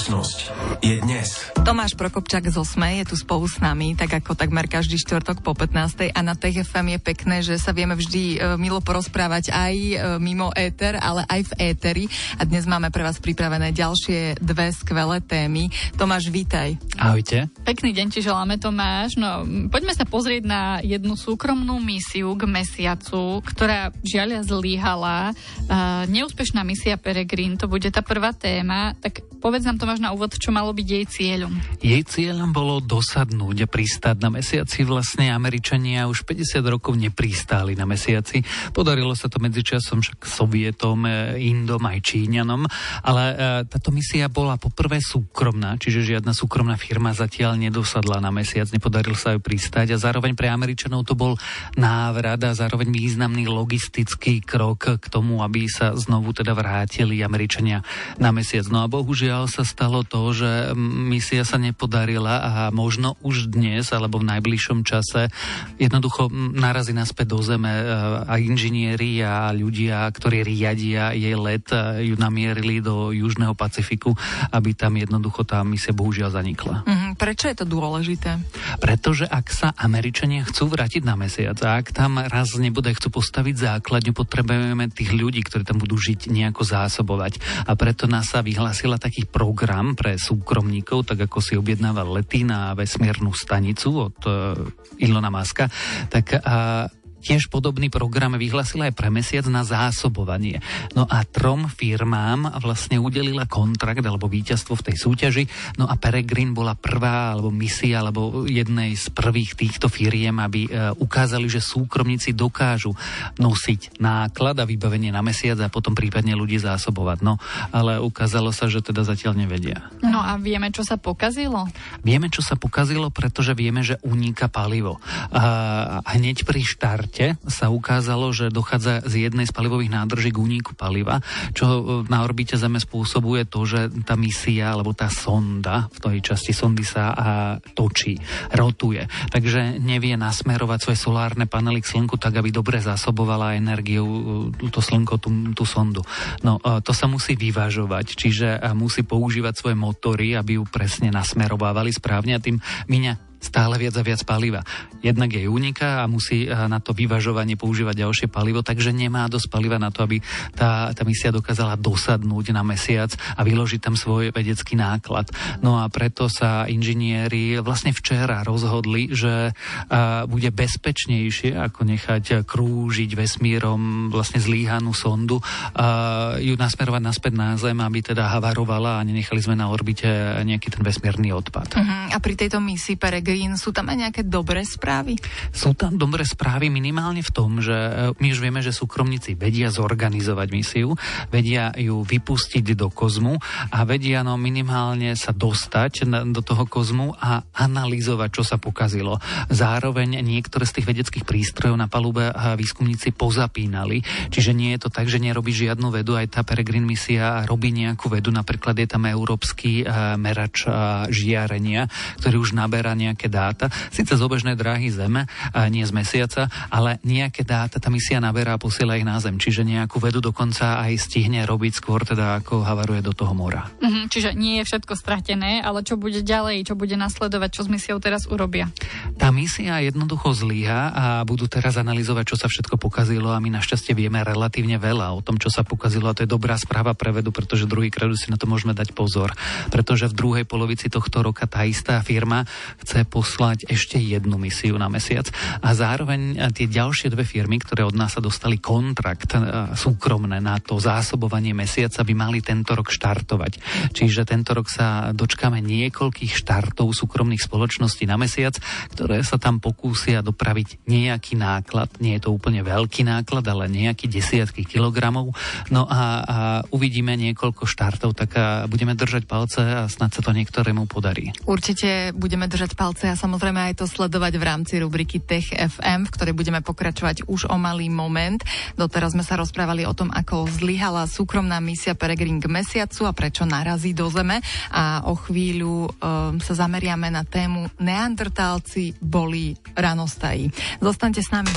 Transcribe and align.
Budúcnosť 0.00 0.38
je 0.80 0.96
dnes. 1.04 1.28
Tomáš 1.60 1.92
Prokopčák 1.92 2.48
z 2.48 2.56
Osme 2.56 3.04
je 3.04 3.12
tu 3.12 3.20
spolu 3.20 3.44
s 3.44 3.60
nami, 3.60 3.92
tak 3.92 4.24
ako 4.24 4.32
takmer 4.32 4.64
každý 4.64 4.96
štvrtok 4.96 5.44
po 5.44 5.52
15. 5.52 6.16
a 6.16 6.20
na 6.24 6.32
TFM 6.32 6.96
je 6.96 7.00
pekné, 7.04 7.36
že 7.44 7.60
sa 7.60 7.76
vieme 7.76 7.92
vždy 7.92 8.40
e, 8.40 8.56
milo 8.56 8.80
porozprávať 8.80 9.52
aj 9.52 9.74
e, 9.76 9.96
mimo 10.16 10.56
éter, 10.56 10.96
ale 10.96 11.28
aj 11.28 11.52
v 11.52 11.76
éteri. 11.76 12.04
A 12.40 12.48
dnes 12.48 12.64
máme 12.64 12.88
pre 12.88 13.04
vás 13.04 13.20
pripravené 13.20 13.76
ďalšie 13.76 14.40
dve 14.40 14.72
skvelé 14.72 15.20
témy. 15.20 15.68
Tomáš, 16.00 16.32
vítaj. 16.32 16.80
Ahojte. 16.96 17.52
Pekný 17.68 17.92
deň 17.92 18.08
ti 18.08 18.24
želáme, 18.24 18.56
Tomáš. 18.56 19.20
No, 19.20 19.44
poďme 19.68 19.92
sa 19.92 20.08
pozrieť 20.08 20.48
na 20.48 20.80
jednu 20.80 21.12
súkromnú 21.12 21.76
misiu 21.76 22.32
k 22.40 22.48
mesiacu, 22.48 23.44
ktorá 23.44 23.92
žiaľ 24.00 24.48
zlíhala. 24.48 25.36
Uh, 25.68 26.08
neúspešná 26.08 26.64
misia 26.64 26.96
Peregrin, 26.96 27.60
to 27.60 27.68
bude 27.68 27.92
tá 27.92 28.00
prvá 28.00 28.32
téma. 28.32 28.96
Tak 28.96 29.29
povedz 29.40 29.64
nám, 29.64 29.80
Tomáš, 29.80 30.04
na 30.04 30.12
úvod, 30.12 30.36
čo 30.36 30.52
malo 30.52 30.76
byť 30.76 30.86
jej 30.86 31.04
cieľom. 31.08 31.52
Jej 31.80 32.04
cieľom 32.04 32.52
bolo 32.52 32.84
dosadnúť 32.84 33.64
a 33.64 33.66
pristáť 33.66 34.20
na 34.20 34.28
mesiaci. 34.28 34.84
Vlastne 34.84 35.32
Američania 35.32 36.04
už 36.04 36.28
50 36.28 36.60
rokov 36.68 37.00
nepristáli 37.00 37.72
na 37.72 37.88
mesiaci. 37.88 38.44
Podarilo 38.76 39.16
sa 39.16 39.32
to 39.32 39.40
medzičasom 39.40 40.04
však 40.04 40.28
Sovietom, 40.28 41.08
e, 41.08 41.40
Indom 41.48 41.80
aj 41.88 42.04
Číňanom, 42.04 42.68
ale 43.00 43.24
e, 43.32 43.34
táto 43.64 43.88
misia 43.88 44.28
bola 44.28 44.60
poprvé 44.60 45.00
súkromná, 45.00 45.80
čiže 45.80 46.14
žiadna 46.14 46.36
súkromná 46.36 46.76
firma 46.76 47.16
zatiaľ 47.16 47.56
nedosadla 47.56 48.20
na 48.20 48.28
mesiac, 48.28 48.68
nepodaril 48.68 49.16
sa 49.16 49.32
ju 49.32 49.40
pristáť 49.40 49.96
a 49.96 49.98
zároveň 49.98 50.36
pre 50.36 50.52
Američanov 50.52 51.08
to 51.08 51.16
bol 51.16 51.40
návrat 51.80 52.44
a 52.44 52.52
zároveň 52.52 52.92
významný 52.92 53.48
logistický 53.48 54.44
krok 54.44 55.00
k 55.00 55.06
tomu, 55.08 55.40
aby 55.40 55.64
sa 55.64 55.96
znovu 55.96 56.36
teda 56.36 56.52
vrátili 56.52 57.24
Američania 57.24 57.80
na 58.20 58.28
mesiac. 58.36 58.68
No 58.68 58.84
a 58.84 58.90
bohužiaľ 58.90 59.29
sa 59.50 59.62
stalo 59.64 60.02
to, 60.02 60.34
že 60.34 60.74
misia 60.78 61.46
sa 61.46 61.56
nepodarila 61.56 62.36
a 62.42 62.52
možno 62.74 63.16
už 63.24 63.50
dnes 63.50 63.90
alebo 63.94 64.20
v 64.20 64.28
najbližšom 64.36 64.84
čase 64.84 65.30
jednoducho 65.78 66.28
narazí 66.32 66.92
naspäť 66.92 67.26
do 67.32 67.40
zeme 67.40 67.70
e, 67.70 67.84
a 68.26 68.34
inžinieri 68.36 69.22
a 69.24 69.54
ľudia, 69.54 70.06
ktorí 70.10 70.44
riadia 70.44 71.16
jej 71.16 71.36
let, 71.38 71.70
e, 71.72 72.10
ju 72.10 72.14
namierili 72.18 72.82
do 72.82 73.14
Južného 73.14 73.54
Pacifiku, 73.56 74.12
aby 74.50 74.74
tam 74.76 74.98
jednoducho 74.98 75.46
tá 75.46 75.62
misia 75.62 75.94
bohužiaľ 75.96 76.30
zanikla. 76.34 76.84
Mm, 76.84 76.99
prečo 77.20 77.52
je 77.52 77.60
to 77.60 77.68
dôležité? 77.68 78.40
Pretože 78.80 79.28
ak 79.28 79.46
sa 79.52 79.68
Američania 79.76 80.48
chcú 80.48 80.72
vrátiť 80.72 81.04
na 81.04 81.20
mesiac 81.20 81.60
a 81.60 81.76
ak 81.76 81.92
tam 81.92 82.16
raz 82.16 82.56
nebude 82.56 82.88
chcú 82.96 83.20
postaviť 83.20 83.76
základňu, 83.76 84.16
potrebujeme 84.16 84.88
tých 84.88 85.12
ľudí, 85.12 85.44
ktorí 85.44 85.68
tam 85.68 85.76
budú 85.76 86.00
žiť 86.00 86.32
nejako 86.32 86.64
zásobovať. 86.64 87.68
A 87.68 87.76
preto 87.76 88.08
NASA 88.08 88.40
vyhlásila 88.40 88.96
taký 88.96 89.28
program 89.28 89.92
pre 89.92 90.16
súkromníkov, 90.16 91.12
tak 91.12 91.28
ako 91.28 91.44
si 91.44 91.60
objednával 91.60 92.08
lety 92.08 92.48
na 92.48 92.72
vesmírnu 92.72 93.36
stanicu 93.36 94.08
od 94.08 94.16
uh, 94.24 94.56
Ilona 94.96 95.28
Maska, 95.28 95.68
tak 96.08 96.40
uh, 96.40 96.88
tiež 97.20 97.52
podobný 97.52 97.92
program 97.92 98.34
vyhlasila 98.40 98.88
aj 98.88 98.94
pre 98.96 99.12
mesiac 99.12 99.44
na 99.46 99.62
zásobovanie. 99.62 100.58
No 100.96 101.04
a 101.04 101.22
trom 101.28 101.68
firmám 101.68 102.48
vlastne 102.64 102.96
udelila 102.96 103.44
kontrakt 103.44 104.00
alebo 104.00 104.26
víťazstvo 104.26 104.80
v 104.80 104.86
tej 104.90 104.96
súťaži. 104.96 105.44
No 105.76 105.86
a 105.86 105.94
Peregrin 106.00 106.56
bola 106.56 106.72
prvá 106.72 107.36
alebo 107.36 107.52
misia 107.52 108.00
alebo 108.00 108.48
jednej 108.48 108.96
z 108.96 109.12
prvých 109.12 109.54
týchto 109.54 109.92
firiem, 109.92 110.40
aby 110.40 110.66
e, 110.66 110.70
ukázali, 110.96 111.46
že 111.46 111.60
súkromníci 111.60 112.32
dokážu 112.32 112.96
nosiť 113.36 114.00
náklad 114.00 114.56
a 114.58 114.64
vybavenie 114.64 115.12
na 115.12 115.20
mesiac 115.20 115.60
a 115.60 115.72
potom 115.72 115.92
prípadne 115.92 116.32
ľudí 116.32 116.56
zásobovať. 116.56 117.18
No 117.20 117.36
ale 117.70 118.00
ukázalo 118.00 118.50
sa, 118.50 118.66
že 118.72 118.80
teda 118.80 119.04
zatiaľ 119.04 119.36
nevedia. 119.36 119.92
No 120.00 120.24
a 120.24 120.40
vieme, 120.40 120.72
čo 120.72 120.82
sa 120.82 120.96
pokazilo? 120.96 121.68
Vieme, 122.00 122.32
čo 122.32 122.40
sa 122.40 122.56
pokazilo, 122.56 123.12
pretože 123.12 123.52
vieme, 123.52 123.84
že 123.84 124.00
uniká 124.00 124.48
palivo. 124.48 125.02
A 125.30 126.00
hneď 126.16 126.48
pri 126.48 126.64
štart 126.64 127.09
štarte 127.10 127.42
sa 127.50 127.66
ukázalo, 127.74 128.30
že 128.30 128.54
dochádza 128.54 129.02
z 129.02 129.26
jednej 129.26 129.50
z 129.50 129.52
palivových 129.52 129.90
nádrží 129.90 130.30
k 130.30 130.38
úniku 130.38 130.78
paliva, 130.78 131.18
čo 131.50 131.66
e, 131.66 131.82
na 132.06 132.22
orbite 132.22 132.54
Zeme 132.54 132.78
spôsobuje 132.78 133.50
to, 133.50 133.66
že 133.66 133.90
tá 134.06 134.14
misia 134.14 134.70
alebo 134.70 134.94
tá 134.94 135.10
sonda 135.10 135.90
v 135.90 135.98
tej 135.98 136.18
časti 136.22 136.54
sondy 136.54 136.86
sa 136.86 137.10
a 137.10 137.28
točí, 137.74 138.14
rotuje. 138.54 139.10
Takže 139.34 139.82
nevie 139.82 140.14
nasmerovať 140.14 140.78
svoje 140.86 140.98
solárne 141.02 141.50
panely 141.50 141.82
k 141.82 141.90
Slnku 141.98 142.14
tak, 142.14 142.38
aby 142.38 142.54
dobre 142.54 142.78
zásobovala 142.78 143.58
energiu 143.58 144.06
e, 144.54 144.70
to 144.70 144.78
Slnko, 144.78 145.18
tú, 145.18 145.34
tú 145.50 145.66
sondu. 145.66 146.06
No 146.46 146.62
e, 146.62 146.78
to 146.86 146.94
sa 146.94 147.10
musí 147.10 147.34
vyvažovať, 147.34 148.06
čiže 148.14 148.48
musí 148.78 149.02
používať 149.02 149.58
svoje 149.58 149.76
motory, 149.76 150.38
aby 150.38 150.62
ju 150.62 150.64
presne 150.70 151.10
nasmerovávali 151.10 151.90
správne 151.90 152.38
a 152.38 152.42
tým 152.42 152.62
míňa 152.86 153.29
stále 153.40 153.80
viac 153.80 153.96
a 153.96 154.04
viac 154.04 154.20
paliva. 154.28 154.60
Jednak 155.00 155.32
jej 155.32 155.48
uniká 155.48 156.04
a 156.04 156.10
musí 156.10 156.44
eh, 156.44 156.52
na 156.52 156.78
to 156.78 156.92
vyvažovanie 156.92 157.56
používať 157.56 158.04
ďalšie 158.04 158.28
palivo, 158.28 158.60
takže 158.60 158.92
nemá 158.92 159.26
dosť 159.26 159.48
paliva 159.48 159.80
na 159.80 159.88
to, 159.88 160.04
aby 160.04 160.20
tá, 160.52 160.92
tá 160.92 161.02
misia 161.08 161.32
dokázala 161.32 161.80
dosadnúť 161.80 162.52
na 162.52 162.60
mesiac 162.60 163.10
a 163.34 163.40
vyložiť 163.40 163.80
tam 163.80 163.96
svoj 163.96 164.30
vedecký 164.30 164.76
náklad. 164.76 165.32
No 165.64 165.80
a 165.80 165.88
preto 165.88 166.28
sa 166.28 166.68
inžinieri 166.68 167.56
vlastne 167.64 167.96
včera 167.96 168.44
rozhodli, 168.44 169.08
že 169.10 169.50
uh, 169.50 170.28
bude 170.28 170.52
bezpečnejšie, 170.52 171.56
ako 171.56 171.80
nechať 171.88 172.44
krúžiť 172.44 173.10
vesmírom 173.16 174.12
vlastne 174.12 174.42
zlíhanú 174.42 174.92
sondu, 174.92 175.40
uh, 175.40 176.36
ju 176.36 176.54
nasmerovať 176.58 177.02
naspäť 177.02 177.32
na 177.32 177.48
Zem, 177.56 177.80
aby 177.80 178.04
teda 178.04 178.28
havarovala 178.28 179.00
a 179.00 179.06
nenechali 179.06 179.40
sme 179.40 179.56
na 179.56 179.72
orbite 179.72 180.08
nejaký 180.44 180.68
ten 180.74 180.82
vesmírny 180.84 181.32
odpad. 181.32 181.78
Uh-huh. 181.78 182.12
A 182.12 182.18
pri 182.20 182.34
tejto 182.36 182.60
misii 182.60 183.00
Pereg 183.00 183.29
Green. 183.30 183.54
Sú 183.54 183.70
tam 183.70 183.86
aj 183.86 184.10
nejaké 184.10 184.22
dobré 184.26 184.66
správy? 184.66 185.14
Sú 185.54 185.70
tam 185.78 185.94
dobré 185.94 186.26
správy 186.26 186.66
minimálne 186.66 187.22
v 187.22 187.30
tom, 187.30 187.62
že 187.62 187.70
e, 187.74 187.90
my 188.18 188.28
už 188.34 188.42
vieme, 188.42 188.58
že 188.58 188.74
súkromníci 188.74 189.38
vedia 189.38 189.70
zorganizovať 189.70 190.48
misiu, 190.50 190.98
vedia 191.30 191.70
ju 191.78 192.02
vypustiť 192.02 192.74
do 192.74 192.90
kozmu 192.90 193.38
a 193.70 193.78
vedia 193.86 194.26
no 194.26 194.34
minimálne 194.34 195.14
sa 195.14 195.30
dostať 195.30 196.10
do 196.34 196.42
toho 196.42 196.66
kozmu 196.66 197.14
a 197.22 197.46
analyzovať, 197.54 198.28
čo 198.34 198.42
sa 198.42 198.58
pokazilo. 198.58 199.22
Zároveň 199.46 200.26
niektoré 200.26 200.66
z 200.66 200.82
tých 200.82 200.90
vedeckých 200.90 201.22
prístrojov 201.22 201.78
na 201.78 201.86
palube 201.86 202.34
výskumníci 202.34 203.14
pozapínali, 203.14 204.02
čiže 204.34 204.50
nie 204.50 204.74
je 204.74 204.82
to 204.82 204.90
tak, 204.90 205.06
že 205.06 205.22
nerobí 205.22 205.54
žiadnu 205.54 205.92
vedu, 205.94 206.18
aj 206.18 206.34
tá 206.34 206.40
Peregrine 206.42 206.88
misia 206.88 207.46
robí 207.46 207.70
nejakú 207.70 208.10
vedu, 208.10 208.34
napríklad 208.34 208.74
je 208.74 208.88
tam 208.90 209.06
európsky 209.06 209.82
e, 209.82 210.18
merač 210.18 210.66
e, 210.66 210.72
žiarenia, 211.12 211.86
ktorý 212.18 212.40
už 212.40 212.56
naberá 212.56 212.96
nejaké 212.96 213.19
nejaké 213.20 213.36
dáta, 213.36 213.68
síce 213.92 214.16
z 214.16 214.22
obežnej 214.24 214.56
dráhy 214.56 214.88
Zeme, 214.88 215.28
nie 215.68 215.84
z 215.84 215.92
Mesiaca, 215.92 216.48
ale 216.72 216.96
nejaké 217.04 217.44
dáta 217.44 217.76
tá 217.76 217.92
misia 217.92 218.16
naberá 218.16 218.56
a 218.56 218.62
posiela 218.62 218.96
ich 218.96 219.04
na 219.04 219.20
Zem, 219.20 219.36
čiže 219.36 219.60
nejakú 219.60 220.00
vedu 220.00 220.24
dokonca 220.24 220.80
aj 220.80 220.96
stihne 220.96 221.44
robiť 221.44 221.72
skôr, 221.76 222.00
teda 222.08 222.40
ako 222.40 222.64
havaruje 222.64 223.04
do 223.04 223.12
toho 223.12 223.36
mora. 223.36 223.68
Mm-hmm, 223.84 224.04
čiže 224.08 224.32
nie 224.32 224.64
je 224.64 224.72
všetko 224.72 224.96
stratené, 224.96 225.60
ale 225.60 225.84
čo 225.84 226.00
bude 226.00 226.24
ďalej, 226.24 226.64
čo 226.64 226.72
bude 226.80 226.96
nasledovať, 226.96 227.50
čo 227.52 227.68
s 227.68 227.68
misiou 227.68 228.00
teraz 228.00 228.24
urobia? 228.24 228.72
Tá 229.20 229.28
misia 229.28 229.84
jednoducho 229.84 230.32
zlyha 230.32 230.80
a 230.96 231.04
budú 231.28 231.44
teraz 231.44 231.76
analyzovať, 231.76 232.24
čo 232.24 232.36
sa 232.40 232.48
všetko 232.48 232.80
pokazilo 232.80 233.36
a 233.36 233.42
my 233.42 233.52
našťastie 233.52 233.92
vieme 233.92 234.24
relatívne 234.24 234.80
veľa 234.80 235.12
o 235.12 235.20
tom, 235.20 235.36
čo 235.36 235.52
sa 235.52 235.60
pokazilo 235.60 236.08
a 236.08 236.16
to 236.16 236.24
je 236.24 236.32
dobrá 236.32 236.56
správa 236.56 236.96
pre 236.96 237.12
vedu, 237.12 237.36
pretože 237.36 237.68
druhý 237.68 237.92
krát 237.92 238.08
si 238.16 238.32
na 238.32 238.40
to 238.40 238.48
môžeme 238.48 238.72
dať 238.72 238.96
pozor, 238.96 239.36
pretože 239.68 240.08
v 240.08 240.16
druhej 240.16 240.44
polovici 240.48 240.88
tohto 240.88 241.20
roka 241.20 241.44
tá 241.44 241.68
istá 241.68 242.00
firma 242.00 242.48
chce 242.80 243.04
poslať 243.10 243.66
ešte 243.66 243.98
jednu 243.98 244.38
misiu 244.38 244.78
na 244.78 244.86
mesiac 244.86 245.26
a 245.58 245.74
zároveň 245.74 246.38
tie 246.54 246.70
ďalšie 246.70 247.10
dve 247.10 247.26
firmy, 247.26 247.58
ktoré 247.58 247.82
od 247.82 247.98
nás 247.98 248.14
sa 248.14 248.22
dostali 248.22 248.62
kontrakt 248.62 249.34
e, 249.34 249.74
súkromné 249.74 250.38
na 250.38 250.62
to 250.62 250.78
zásobovanie 250.78 251.50
mesiaca, 251.50 252.06
by 252.06 252.14
mali 252.14 252.38
tento 252.38 252.78
rok 252.78 252.88
štartovať. 252.94 253.58
Čiže 253.90 254.22
tento 254.22 254.54
rok 254.54 254.70
sa 254.70 255.10
dočkáme 255.10 255.58
niekoľkých 255.58 256.32
štartov 256.38 256.94
súkromných 256.94 257.42
spoločností 257.42 258.06
na 258.06 258.14
mesiac, 258.14 258.54
ktoré 258.94 259.26
sa 259.26 259.36
tam 259.42 259.58
pokúsia 259.58 260.22
dopraviť 260.22 260.86
nejaký 260.86 261.34
náklad. 261.34 261.90
Nie 261.98 262.22
je 262.22 262.28
to 262.28 262.34
úplne 262.36 262.62
veľký 262.62 263.02
náklad, 263.02 263.42
ale 263.48 263.66
nejaký 263.66 264.06
desiatky 264.06 264.62
kilogramov. 264.62 265.34
No 265.74 265.88
a, 265.88 266.02
a 266.22 266.36
uvidíme 266.70 267.18
niekoľko 267.18 267.66
štartov, 267.66 268.14
tak 268.14 268.36
budeme 268.68 268.94
držať 268.94 269.24
palce 269.24 269.60
a 269.62 269.88
snad 269.88 270.12
sa 270.12 270.20
to 270.20 270.30
niektorému 270.36 270.84
podarí. 270.84 271.32
Určite 271.48 272.12
budeme 272.12 272.46
držať 272.46 272.76
palce 272.76 272.99
budúce 273.00 273.16
a 273.16 273.24
samozrejme 273.24 273.72
aj 273.72 273.80
to 273.80 273.88
sledovať 273.88 274.36
v 274.36 274.44
rámci 274.44 274.74
rubriky 274.76 275.24
Tech 275.24 275.56
FM, 275.56 276.04
v 276.04 276.12
ktorej 276.12 276.36
budeme 276.36 276.60
pokračovať 276.60 277.24
už 277.32 277.48
o 277.48 277.56
malý 277.56 277.88
moment. 277.88 278.44
Doteraz 278.76 279.16
sme 279.16 279.24
sa 279.24 279.40
rozprávali 279.40 279.88
o 279.88 279.96
tom, 279.96 280.12
ako 280.12 280.44
zlyhala 280.44 281.08
súkromná 281.08 281.64
misia 281.64 281.96
Peregrin 281.96 282.44
k 282.44 282.52
mesiacu 282.52 283.08
a 283.08 283.16
prečo 283.16 283.48
narazí 283.48 283.96
do 283.96 284.04
zeme 284.12 284.44
a 284.68 285.08
o 285.08 285.16
chvíľu 285.16 285.88
um, 285.88 286.36
sa 286.44 286.52
zameriame 286.52 287.08
na 287.08 287.24
tému 287.24 287.72
Neandertálci 287.80 288.92
boli 289.00 289.56
ranostají. 289.72 290.52
Zostaňte 290.84 291.24
s 291.24 291.32
nami. 291.32 291.52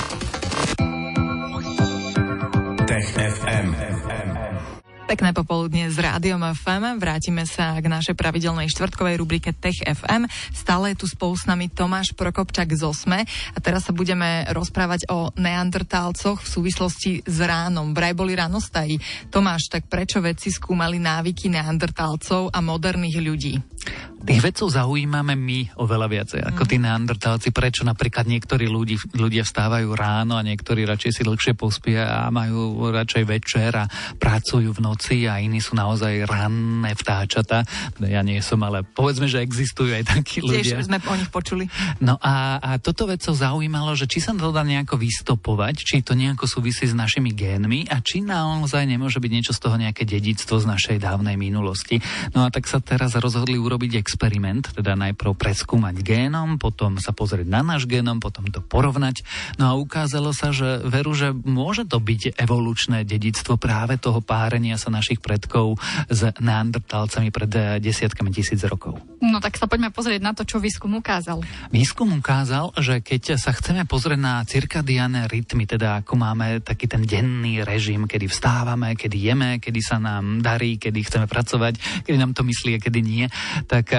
Tech 2.88 3.08
FM. 3.20 3.68
FM. 3.76 4.53
Pekné 5.04 5.36
popoludne 5.36 5.92
s 5.92 6.00
Rádiom 6.00 6.40
FM. 6.56 6.96
Vrátime 6.96 7.44
sa 7.44 7.76
k 7.76 7.92
našej 7.92 8.16
pravidelnej 8.16 8.72
štvrtkovej 8.72 9.20
rubrike 9.20 9.52
Tech 9.52 9.76
FM. 9.84 10.24
Stále 10.48 10.96
je 10.96 11.04
tu 11.04 11.06
spolu 11.06 11.36
s 11.36 11.44
nami 11.44 11.68
Tomáš 11.68 12.16
Prokopčak 12.16 12.72
z 12.72 12.88
Osme 12.88 13.28
a 13.28 13.58
teraz 13.60 13.84
sa 13.84 13.92
budeme 13.92 14.48
rozprávať 14.48 15.04
o 15.12 15.28
neandertálcoch 15.36 16.40
v 16.40 16.48
súvislosti 16.48 17.12
s 17.20 17.36
ránom. 17.36 17.92
Vraj 17.92 18.16
boli 18.16 18.32
ránostají. 18.32 18.96
Tomáš, 19.28 19.68
tak 19.68 19.92
prečo 19.92 20.24
vedci 20.24 20.48
skúmali 20.48 20.96
návyky 20.96 21.52
neandertálcov 21.52 22.48
a 22.48 22.58
moderných 22.64 23.20
ľudí? 23.20 23.54
Tých 24.24 24.40
vedcov 24.40 24.72
zaujímame 24.72 25.36
my 25.36 25.76
oveľa 25.84 26.08
viacej 26.08 26.40
ako 26.48 26.64
tí 26.64 26.80
neandertálci. 26.80 27.52
Prečo 27.52 27.84
napríklad 27.84 28.24
niektorí 28.24 28.64
ľudí, 28.72 28.96
ľudia 29.12 29.44
vstávajú 29.44 29.92
ráno 29.92 30.40
a 30.40 30.42
niektorí 30.42 30.88
radšej 30.88 31.12
si 31.12 31.22
dlhšie 31.28 31.52
pospia 31.52 32.08
a 32.08 32.32
majú 32.32 32.88
radšej 32.88 33.24
večer 33.28 33.76
a 33.76 33.84
pracujú 34.16 34.72
v 34.72 34.80
noci 34.80 35.28
a 35.28 35.44
iní 35.44 35.60
sú 35.60 35.76
naozaj 35.76 36.24
ranné 36.24 36.96
vtáčata. 36.96 37.68
No, 38.00 38.08
ja 38.08 38.24
nie 38.24 38.40
som, 38.40 38.64
ale 38.64 38.80
povedzme, 38.80 39.28
že 39.28 39.44
existujú 39.44 39.92
aj 39.92 40.16
takí 40.16 40.40
ľudia. 40.40 40.80
Tiež 40.80 40.88
sme 40.88 41.04
o 41.04 41.20
nich 41.20 41.28
počuli. 41.28 41.68
No 42.00 42.16
a, 42.16 42.64
a 42.64 42.70
toto 42.80 43.04
vedcov 43.04 43.36
zaujímalo, 43.36 43.92
že 43.92 44.08
či 44.08 44.24
sa 44.24 44.32
to 44.32 44.56
dá 44.56 44.64
nejako 44.64 45.04
vystopovať, 45.04 45.84
či 45.84 46.00
to 46.00 46.16
nejako 46.16 46.48
súvisí 46.48 46.88
s 46.88 46.96
našimi 46.96 47.36
génmi 47.36 47.92
a 47.92 48.00
či 48.00 48.24
naozaj 48.24 48.88
nemôže 48.88 49.20
byť 49.20 49.30
niečo 49.30 49.52
z 49.52 49.60
toho 49.68 49.76
nejaké 49.76 50.08
dedictvo 50.08 50.56
z 50.56 50.64
našej 50.64 50.96
dávnej 50.96 51.36
minulosti. 51.36 52.00
No 52.32 52.48
a 52.48 52.48
tak 52.48 52.64
sa 52.64 52.80
teraz 52.80 53.12
rozhodli 53.20 53.60
urobiť 53.60 54.00
experiment, 54.00 54.13
teda 54.16 54.94
najprv 54.94 55.34
preskúmať 55.34 56.00
génom, 56.00 56.56
potom 56.56 56.96
sa 56.98 57.10
pozrieť 57.10 57.46
na 57.46 57.60
náš 57.60 57.86
génom, 57.88 58.18
potom 58.18 58.46
to 58.48 58.62
porovnať. 58.62 59.26
No 59.58 59.70
a 59.70 59.72
ukázalo 59.78 60.34
sa, 60.34 60.50
že 60.50 60.82
veru, 60.86 61.12
že 61.14 61.32
môže 61.32 61.86
to 61.86 61.98
byť 61.98 62.38
evolučné 62.38 63.06
dedictvo 63.06 63.56
práve 63.56 63.96
toho 64.00 64.20
párenia 64.20 64.76
sa 64.76 64.90
našich 64.90 65.22
predkov 65.22 65.78
s 66.10 66.20
neandertálcami 66.38 67.28
pred 67.34 67.50
eh, 67.54 67.62
desiatkami 67.80 68.30
tisíc 68.30 68.60
rokov. 68.64 69.00
No 69.24 69.40
tak 69.40 69.56
sa 69.56 69.64
poďme 69.64 69.88
pozrieť 69.94 70.20
na 70.20 70.36
to, 70.36 70.44
čo 70.44 70.60
výskum 70.60 70.92
ukázal. 71.00 71.40
Výskum 71.72 72.12
ukázal, 72.20 72.76
že 72.78 73.00
keď 73.00 73.40
sa 73.40 73.56
chceme 73.56 73.88
pozrieť 73.88 74.20
na 74.20 74.44
cirkadiané 74.44 75.26
rytmy, 75.26 75.64
teda 75.64 76.04
ako 76.04 76.20
máme 76.20 76.60
taký 76.60 76.86
ten 76.86 77.02
denný 77.02 77.64
režim, 77.64 78.04
kedy 78.04 78.28
vstávame, 78.28 78.94
kedy 78.94 79.16
jeme, 79.16 79.50
kedy 79.58 79.80
sa 79.80 79.96
nám 79.96 80.44
darí, 80.44 80.76
kedy 80.76 81.00
chceme 81.02 81.26
pracovať, 81.26 82.04
kedy 82.04 82.16
nám 82.20 82.36
to 82.36 82.44
myslí 82.44 82.76
a 82.76 82.82
kedy 82.82 83.00
nie, 83.00 83.26
tak 83.64 83.96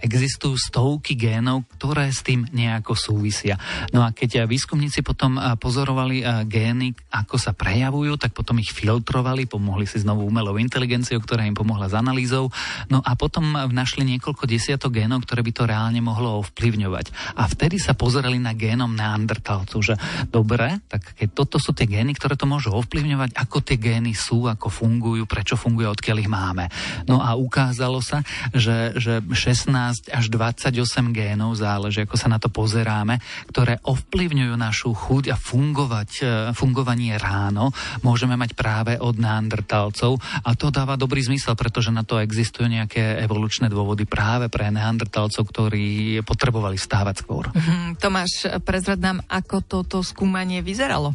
existujú 0.00 0.56
stovky 0.56 1.12
génov, 1.12 1.68
ktoré 1.76 2.08
s 2.08 2.24
tým 2.24 2.48
nejako 2.48 2.96
súvisia. 2.96 3.60
No 3.92 4.00
a 4.00 4.16
keď 4.16 4.48
výskumníci 4.48 5.04
potom 5.04 5.36
pozorovali 5.60 6.24
gény, 6.48 6.96
ako 7.12 7.36
sa 7.36 7.52
prejavujú, 7.52 8.16
tak 8.16 8.32
potom 8.32 8.56
ich 8.58 8.72
filtrovali, 8.72 9.44
pomohli 9.44 9.84
si 9.84 10.00
znovu 10.00 10.24
umelou 10.24 10.56
inteligenciou, 10.56 11.20
ktorá 11.20 11.44
im 11.44 11.54
pomohla 11.54 11.92
s 11.92 11.94
analýzou. 11.94 12.48
No 12.88 13.04
a 13.04 13.12
potom 13.14 13.52
našli 13.68 14.08
niekoľko 14.16 14.48
desiatok 14.48 14.96
génov, 15.02 15.28
ktoré 15.28 15.44
by 15.44 15.52
to 15.52 15.68
reálne 15.68 16.00
mohlo 16.00 16.40
ovplyvňovať. 16.40 17.36
A 17.36 17.44
vtedy 17.50 17.76
sa 17.76 17.92
pozerali 17.92 18.40
na 18.40 18.56
génom 18.56 18.90
neandertalcu, 18.94 19.76
že 19.84 19.94
dobre, 20.32 20.80
tak 20.88 21.14
keď 21.18 21.28
toto 21.36 21.56
sú 21.60 21.76
tie 21.76 21.84
gény, 21.84 22.16
ktoré 22.16 22.38
to 22.38 22.48
môžu 22.48 22.72
ovplyvňovať, 22.72 23.36
ako 23.36 23.60
tie 23.60 23.76
gény 23.76 24.16
sú, 24.16 24.48
ako 24.48 24.72
fungujú, 24.72 25.28
prečo 25.28 25.58
fungujú, 25.58 25.92
odkiaľ 25.92 26.16
ich 26.22 26.30
máme. 26.30 26.70
No 27.04 27.20
a 27.20 27.36
ukázalo 27.36 28.00
sa, 28.00 28.24
že, 28.54 28.96
že 28.96 29.17
16 29.20 30.10
až 30.10 30.24
28 30.30 30.74
génov, 31.12 31.58
záleží 31.58 32.04
ako 32.04 32.16
sa 32.16 32.28
na 32.30 32.38
to 32.40 32.48
pozeráme, 32.48 33.20
ktoré 33.50 33.78
ovplyvňujú 33.84 34.54
našu 34.54 34.90
chuť 34.94 35.34
a 35.34 35.36
fungovať, 35.36 36.10
e, 36.20 36.24
fungovanie 36.54 37.14
ráno, 37.20 37.74
môžeme 38.02 38.38
mať 38.38 38.54
práve 38.54 38.92
od 38.96 39.18
neandertalcov 39.18 40.18
a 40.44 40.50
to 40.54 40.72
dáva 40.72 40.94
dobrý 40.96 41.24
zmysel, 41.24 41.58
pretože 41.58 41.90
na 41.90 42.06
to 42.06 42.22
existujú 42.22 42.68
nejaké 42.68 43.20
evolučné 43.24 43.68
dôvody 43.68 44.06
práve 44.08 44.48
pre 44.48 44.70
neandertalcov, 44.70 45.42
ktorí 45.42 46.20
potrebovali 46.22 46.78
stávať 46.78 47.26
skôr. 47.26 47.50
Mm, 47.52 47.98
Tomáš, 47.98 48.46
prezrad 48.62 49.02
nám, 49.02 49.24
ako 49.26 49.64
toto 49.64 49.96
skúmanie 50.00 50.62
vyzeralo? 50.62 51.14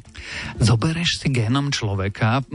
Zobereš 0.59 1.23
si 1.23 1.27
génom 1.31 1.73
človeka, 1.73 2.45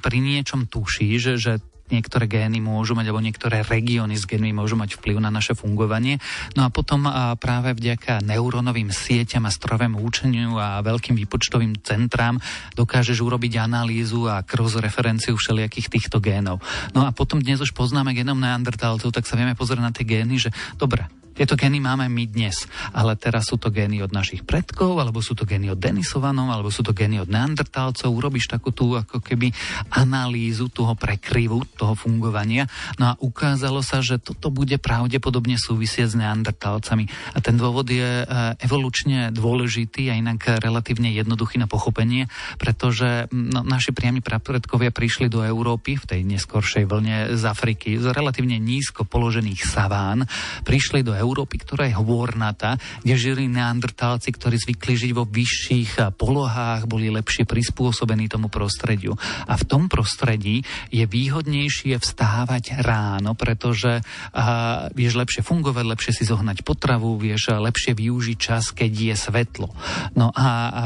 pri 0.00 0.18
niečom 0.18 0.66
tuší, 0.66 1.18
že, 1.18 1.34
že 1.38 1.52
niektoré 1.90 2.26
gény 2.26 2.58
môžu 2.58 2.98
mať, 2.98 3.10
alebo 3.10 3.22
niektoré 3.22 3.62
regióny 3.62 4.18
s 4.18 4.26
génmi 4.26 4.50
môžu 4.54 4.74
mať 4.74 4.98
vplyv 4.98 5.22
na 5.22 5.30
naše 5.30 5.54
fungovanie. 5.54 6.18
No 6.58 6.66
a 6.66 6.72
potom 6.72 7.06
práve 7.38 7.74
vďaka 7.76 8.24
neurónovým 8.24 8.90
sieťam 8.90 9.46
a 9.46 9.54
strojovému 9.54 10.02
účeniu 10.02 10.58
a 10.58 10.82
veľkým 10.82 11.14
výpočtovým 11.14 11.78
centrám 11.84 12.42
dokážeš 12.74 13.22
urobiť 13.22 13.58
analýzu 13.62 14.26
a 14.30 14.42
cross-referenciu 14.42 15.38
všelijakých 15.38 15.90
týchto 15.90 16.18
génov. 16.18 16.62
No 16.94 17.06
a 17.06 17.14
potom 17.14 17.38
dnes 17.38 17.62
už 17.62 17.74
poznáme 17.76 18.14
génom 18.14 18.38
neandertálcov, 18.38 19.14
tak 19.14 19.28
sa 19.28 19.38
vieme 19.38 19.58
pozrieť 19.58 19.82
na 19.82 19.92
tie 19.94 20.06
gény, 20.06 20.38
že 20.38 20.50
dobre, 20.78 21.06
tieto 21.36 21.52
gény 21.52 21.84
máme 21.84 22.08
my 22.08 22.24
dnes, 22.24 22.64
ale 22.96 23.12
teraz 23.20 23.52
sú 23.52 23.60
to 23.60 23.68
gény 23.68 24.00
od 24.00 24.08
našich 24.08 24.40
predkov, 24.48 24.96
alebo 24.96 25.20
sú 25.20 25.36
to 25.36 25.44
gény 25.44 25.68
od 25.68 25.76
Denisovanov, 25.76 26.48
alebo 26.48 26.72
sú 26.72 26.80
to 26.80 26.96
gény 26.96 27.20
od 27.20 27.28
neandertálcov. 27.28 28.08
Urobíš 28.08 28.48
takú 28.48 28.72
tú 28.72 28.96
ako 28.96 29.20
keby 29.20 29.52
analýzu 29.92 30.72
toho 30.72 30.96
prekryvu, 30.96 31.68
toho 31.76 31.92
fungovania. 31.92 32.64
No 32.96 33.12
a 33.12 33.20
ukázalo 33.20 33.84
sa, 33.84 34.00
že 34.00 34.16
toto 34.16 34.48
bude 34.48 34.80
pravdepodobne 34.80 35.60
súvisieť 35.60 36.16
s 36.16 36.16
neandertálcami. 36.16 37.36
A 37.36 37.44
ten 37.44 37.60
dôvod 37.60 37.84
je 37.92 38.24
e, 38.24 38.26
evolučne 38.64 39.28
dôležitý 39.28 40.08
a 40.08 40.16
inak 40.16 40.56
relatívne 40.64 41.12
jednoduchý 41.12 41.60
na 41.60 41.68
pochopenie, 41.68 42.32
pretože 42.56 43.28
no, 43.28 43.60
naši 43.60 43.92
priami 43.92 44.24
prapredkovia 44.24 44.88
prišli 44.88 45.28
do 45.28 45.44
Európy 45.44 46.00
v 46.00 46.08
tej 46.08 46.20
neskoršej 46.24 46.88
vlne 46.88 47.36
z 47.36 47.42
Afriky 47.44 48.00
z 48.00 48.08
relatívne 48.16 48.56
nízko 48.56 49.04
položených 49.04 49.60
saván. 49.68 50.24
Prišli 50.64 51.04
do 51.04 51.12
Európy 51.12 51.25
Európy, 51.26 51.58
ktorá 51.58 51.90
je 51.90 51.98
hôrnata, 51.98 52.78
kde 53.02 53.14
žili 53.18 53.50
neandertálci, 53.50 54.30
ktorí 54.30 54.62
zvykli 54.62 54.94
žiť 54.94 55.12
vo 55.12 55.26
vyšších 55.26 56.14
polohách, 56.14 56.86
boli 56.86 57.10
lepšie 57.10 57.42
prispôsobení 57.42 58.30
tomu 58.30 58.46
prostrediu. 58.46 59.18
A 59.50 59.58
v 59.58 59.66
tom 59.66 59.90
prostredí 59.90 60.62
je 60.94 61.02
výhodnejšie 61.02 61.98
vstávať 61.98 62.78
ráno, 62.86 63.34
pretože 63.34 64.06
a, 64.30 64.86
vieš 64.94 65.18
lepšie 65.18 65.42
fungovať, 65.42 65.84
lepšie 65.84 66.12
si 66.14 66.22
zohnať 66.22 66.62
potravu, 66.62 67.18
vieš 67.18 67.50
lepšie 67.50 67.98
využiť 67.98 68.38
čas, 68.38 68.70
keď 68.70 68.92
je 69.12 69.14
svetlo. 69.18 69.68
No 70.14 70.30
a, 70.30 70.46
a 70.70 70.82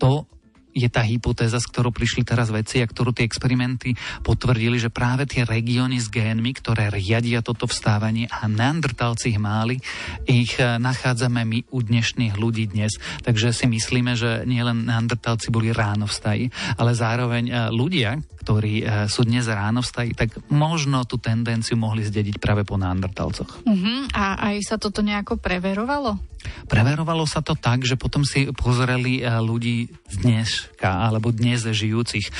to 0.00 0.24
je 0.74 0.90
tá 0.90 1.06
hypotéza, 1.06 1.62
s 1.62 1.70
ktorou 1.70 1.94
prišli 1.94 2.26
teraz 2.26 2.50
veci 2.50 2.82
a 2.82 2.90
ktorú 2.90 3.14
tie 3.14 3.22
experimenty 3.22 3.94
potvrdili, 4.26 4.82
že 4.82 4.90
práve 4.90 5.24
tie 5.24 5.46
regióny 5.46 6.02
s 6.02 6.10
génmi, 6.10 6.50
ktoré 6.58 6.90
riadia 6.90 7.40
toto 7.40 7.70
vstávanie 7.70 8.26
a 8.26 8.50
neandertalci 8.50 9.38
ich 9.38 9.40
máli, 9.40 9.78
ich 10.26 10.58
e, 10.58 10.76
nachádzame 10.82 11.46
my 11.46 11.58
u 11.70 11.78
dnešných 11.80 12.34
ľudí 12.34 12.74
dnes. 12.74 12.98
Takže 13.22 13.54
si 13.54 13.70
myslíme, 13.70 14.18
že 14.18 14.42
nielen 14.44 14.90
neandertalci 14.90 15.54
boli 15.54 15.70
ráno 15.70 16.10
vstají, 16.10 16.50
ale 16.74 16.92
zároveň 16.92 17.44
e, 17.48 17.52
ľudia, 17.70 18.18
ktorí 18.42 18.74
e, 18.82 18.84
sú 19.06 19.22
dnes 19.22 19.46
ráno 19.46 19.80
vstají, 19.80 20.12
tak 20.18 20.34
možno 20.50 21.06
tú 21.06 21.22
tendenciu 21.22 21.78
mohli 21.78 22.02
zdediť 22.02 22.42
práve 22.42 22.66
po 22.66 22.74
neandertalcoch. 22.74 23.62
Uh-huh. 23.62 24.10
A 24.10 24.52
aj 24.52 24.74
sa 24.74 24.76
toto 24.76 25.00
nejako 25.00 25.38
preverovalo? 25.38 26.33
Preverovalo 26.66 27.28
sa 27.28 27.44
to 27.44 27.58
tak, 27.58 27.84
že 27.84 27.98
potom 27.98 28.24
si 28.24 28.48
pozreli 28.54 29.20
eh, 29.20 29.28
ľudí 29.38 29.88
z 30.10 30.16
dneska 30.24 31.04
alebo 31.04 31.34
dnes 31.34 31.66
žijúcich. 31.66 32.30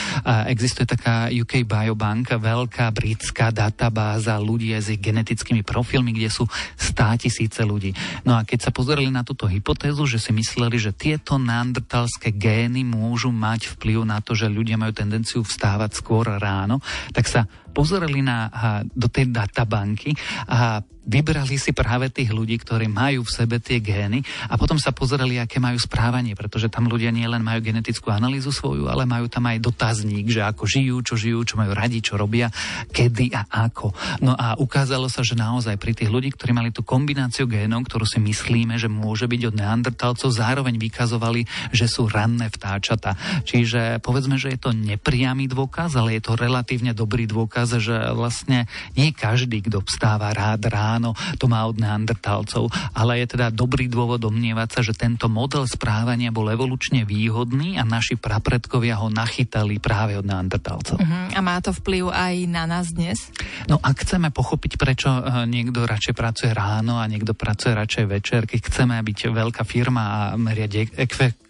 Existuje 0.47 0.87
taká 0.87 1.33
UK 1.33 1.67
Biobank, 1.67 2.39
veľká 2.39 2.93
britská 2.95 3.51
databáza 3.51 4.39
ľudí 4.39 4.77
s 4.77 4.95
genetickými 4.95 5.67
profilmi, 5.67 6.15
kde 6.15 6.31
sú 6.31 6.45
stá 6.79 7.17
tisíce 7.19 7.61
ľudí. 7.65 7.97
No 8.23 8.39
a 8.39 8.47
keď 8.47 8.69
sa 8.69 8.71
pozreli 8.71 9.11
na 9.11 9.27
túto 9.27 9.51
hypotézu, 9.51 10.07
že 10.07 10.23
si 10.23 10.31
mysleli, 10.31 10.79
že 10.79 10.95
tieto 10.95 11.41
neandertalské 11.41 12.31
gény 12.31 12.87
môžu 12.87 13.35
mať 13.35 13.75
vplyv 13.75 14.07
na 14.07 14.23
to, 14.23 14.37
že 14.37 14.47
ľudia 14.47 14.79
majú 14.79 14.95
tendenciu 14.95 15.43
vstávať 15.43 15.99
skôr 15.99 16.29
ráno, 16.39 16.79
tak 17.11 17.27
sa 17.27 17.51
pozreli 17.75 18.23
na, 18.23 18.49
do 18.95 19.11
tej 19.11 19.35
databanky 19.35 20.15
a 20.47 20.79
vybrali 21.05 21.61
si 21.61 21.77
práve 21.77 22.09
tých 22.09 22.33
ľudí, 22.33 22.57
ktorí 22.57 22.89
majú 22.89 23.29
v 23.29 23.35
sebe 23.35 23.61
tie 23.61 23.79
gény 23.85 24.25
a 24.49 24.57
potom 24.57 24.81
sa 24.81 24.91
pozreli, 24.97 25.37
aké 25.37 25.61
majú 25.61 25.77
správanie, 25.77 26.33
pretože 26.33 26.73
tam 26.73 26.89
ľudia 26.89 27.13
nielen 27.13 27.45
majú 27.45 27.61
genetickú 27.61 28.09
analýzu 28.09 28.49
svoju, 28.49 28.89
ale 28.89 29.05
majú 29.05 29.29
tam 29.29 29.45
aj 29.45 29.61
dotazník, 29.61 30.33
že 30.33 30.41
ako 30.41 30.65
žijú, 30.65 30.97
čo 31.05 31.15
žijú, 31.21 31.45
čo 31.45 31.61
majú 31.61 31.77
radi, 31.77 32.01
čo 32.01 32.17
robia, 32.17 32.49
kedy 32.89 33.37
a 33.37 33.69
ako. 33.69 33.93
No 34.25 34.33
a 34.33 34.57
ukázalo 34.57 35.13
sa, 35.13 35.21
že 35.21 35.37
naozaj 35.37 35.77
pri 35.77 35.93
tých 35.93 36.09
ľudí, 36.09 36.33
ktorí 36.33 36.57
mali 36.57 36.73
tú 36.73 36.81
kombináciu 36.81 37.45
génov, 37.45 37.85
ktorú 37.85 38.09
si 38.09 38.17
myslíme, 38.25 38.81
že 38.81 38.89
môže 38.89 39.29
byť 39.29 39.53
od 39.53 39.59
neandertalcov, 39.61 40.33
zároveň 40.33 40.81
vykazovali, 40.81 41.45
že 41.69 41.85
sú 41.85 42.09
ranné 42.09 42.49
vtáčata. 42.49 43.45
Čiže 43.45 44.01
povedzme, 44.01 44.41
že 44.41 44.57
je 44.57 44.59
to 44.61 44.71
nepriamy 44.73 45.53
dôkaz, 45.53 46.01
ale 46.01 46.17
je 46.17 46.23
to 46.25 46.33
relatívne 46.33 46.97
dobrý 46.97 47.29
dôkaz 47.29 47.64
dôkaz, 47.65 47.81
že 47.81 47.97
vlastne 48.13 48.69
nie 48.93 49.11
každý, 49.17 49.65
kto 49.65 49.81
vstáva 49.81 50.37
rád 50.37 50.69
ráno, 50.69 51.17
to 51.41 51.49
má 51.49 51.65
od 51.65 51.81
neandertálcov, 51.81 52.69
ale 52.93 53.25
je 53.25 53.37
teda 53.37 53.49
dobrý 53.49 53.89
dôvod 53.89 54.21
domnievať 54.21 54.69
sa, 54.69 54.81
že 54.85 54.93
tento 54.93 55.33
model 55.33 55.65
správania 55.65 56.29
bol 56.29 56.53
evolučne 56.53 57.09
výhodný 57.09 57.81
a 57.81 57.83
naši 57.89 58.21
prapredkovia 58.21 59.01
ho 59.01 59.09
nachytali 59.09 59.81
práve 59.81 60.21
od 60.21 60.29
neandertálcov. 60.29 61.01
Uh-huh. 61.01 61.27
A 61.33 61.41
má 61.41 61.57
to 61.65 61.73
vplyv 61.73 62.13
aj 62.13 62.35
na 62.49 62.65
nás 62.69 62.93
dnes? 62.93 63.33
No 63.65 63.81
ak 63.81 64.05
chceme 64.05 64.29
pochopiť, 64.29 64.77
prečo 64.77 65.09
e, 65.09 65.49
niekto 65.49 65.89
radšej 65.89 66.15
pracuje 66.15 66.51
ráno 66.53 67.01
a 67.01 67.09
niekto 67.09 67.33
pracuje 67.33 67.73
radšej 67.73 68.05
večer, 68.05 68.41
keď 68.45 68.61
chceme 68.69 68.97
byť 69.01 69.19
veľká 69.33 69.63
firma 69.65 70.03
a 70.05 70.19
meriať 70.37 70.93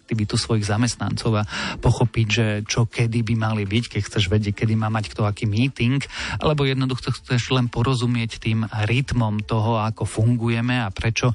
efektivitu 0.05 0.37
svojich 0.37 0.69
zamestnancov 0.69 1.41
a 1.41 1.49
pochopiť, 1.81 2.27
že 2.29 2.45
čo 2.69 2.85
kedy 2.85 3.25
by 3.25 3.33
mali 3.41 3.65
byť, 3.65 3.97
keď 3.97 4.01
chceš 4.05 4.29
vedieť, 4.29 4.61
kedy 4.61 4.77
má 4.77 4.93
mať 4.93 5.09
kto 5.09 5.25
aký 5.25 5.49
meeting, 5.49 5.97
alebo 6.37 6.61
jednoducho 6.61 7.09
chceš 7.09 7.49
len 7.49 7.73
porozumieť 7.73 8.37
tým 8.37 8.69
rytmom 8.69 9.41
toho, 9.41 9.81
ako 9.81 10.05
fungujeme 10.05 10.77
a 10.77 10.93
prečo 10.93 11.33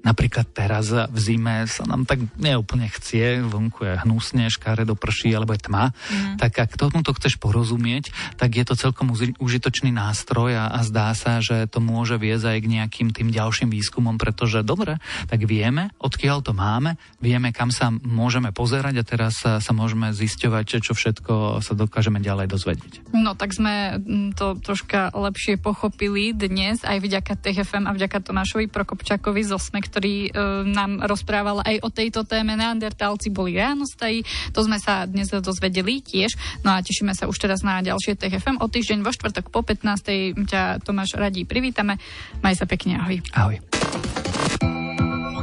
Napríklad 0.00 0.48
teraz 0.56 0.88
v 0.90 1.18
zime 1.20 1.68
sa 1.68 1.84
nám 1.84 2.08
tak 2.08 2.24
neúplne 2.40 2.88
chcie, 2.88 3.44
vonku 3.44 3.84
je 3.84 3.94
hnusne, 4.00 4.48
do 4.80 4.96
prší 4.96 5.36
alebo 5.36 5.52
je 5.52 5.66
tma, 5.66 5.92
mm. 5.92 6.40
tak 6.40 6.56
ak 6.56 6.78
tomuto 6.78 7.12
chceš 7.12 7.36
porozumieť, 7.36 8.12
tak 8.40 8.56
je 8.56 8.64
to 8.64 8.78
celkom 8.78 9.12
užitočný 9.36 9.92
nástroj 9.92 10.56
a, 10.56 10.72
a 10.72 10.80
zdá 10.86 11.12
sa, 11.12 11.44
že 11.44 11.68
to 11.68 11.84
môže 11.84 12.16
viesť 12.16 12.56
aj 12.56 12.58
k 12.64 12.70
nejakým 12.80 13.08
tým 13.12 13.28
ďalším 13.28 13.68
výskumom, 13.68 14.16
pretože 14.16 14.64
dobre, 14.64 14.96
tak 15.28 15.44
vieme, 15.44 15.92
odkiaľ 16.00 16.40
to 16.40 16.56
máme, 16.56 16.96
vieme, 17.20 17.52
kam 17.52 17.68
sa 17.68 17.92
môžeme 17.92 18.54
pozerať 18.56 18.94
a 19.02 19.04
teraz 19.04 19.42
sa, 19.44 19.60
sa 19.60 19.72
môžeme 19.76 20.16
zisťovať, 20.16 20.80
čo 20.80 20.92
všetko 20.96 21.60
sa 21.60 21.72
dokážeme 21.76 22.22
ďalej 22.24 22.46
dozvedieť. 22.48 22.92
No 23.12 23.36
tak 23.36 23.52
sme 23.52 24.00
mm, 24.00 24.38
to 24.38 24.56
troška 24.56 25.12
lepšie 25.12 25.60
pochopili 25.60 26.32
dnes 26.32 26.80
aj 26.86 27.02
vďaka 27.04 27.36
TFM 27.36 27.84
a 27.84 27.92
vďaka 27.92 28.22
Tomášovi 28.24 28.70
Prokopčakovi 28.70 29.42
z 29.44 29.50
Osmek, 29.52 29.89
ktorý 29.90 30.14
e, 30.26 30.30
nám 30.70 31.02
rozprával 31.02 31.66
aj 31.66 31.82
o 31.82 31.90
tejto 31.90 32.22
téme. 32.22 32.54
Neandertálci 32.54 33.34
boli 33.34 33.58
ránostají, 33.58 34.22
to 34.54 34.62
sme 34.62 34.78
sa 34.78 35.10
dnes 35.10 35.26
dozvedeli 35.28 35.98
tiež. 35.98 36.62
No 36.62 36.70
a 36.70 36.78
tešíme 36.78 37.10
sa 37.18 37.26
už 37.26 37.36
teraz 37.42 37.66
na 37.66 37.82
ďalšie 37.82 38.14
TFM. 38.14 38.62
O 38.62 38.70
týždeň 38.70 39.02
vo 39.02 39.10
štvrtok 39.10 39.50
po 39.50 39.66
15. 39.66 40.46
ťa 40.46 40.86
Tomáš 40.86 41.18
radí 41.18 41.42
privítame. 41.42 41.98
Maj 42.40 42.62
sa 42.62 42.66
pekne, 42.70 43.02
ahoj. 43.02 43.18
Ahoj. 43.34 43.58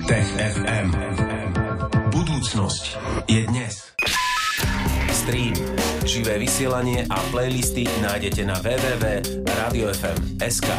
Tech 0.07 0.31
FM. 0.39 0.95
Budúcnosť 2.15 2.95
je 3.27 3.43
dnes. 3.51 3.91
Stream, 5.11 5.51
živé 6.07 6.39
vysielanie 6.39 7.03
a 7.11 7.19
playlisty 7.35 7.83
nájdete 7.99 8.47
na 8.47 8.55
www.radiofm.sk. 8.63 10.69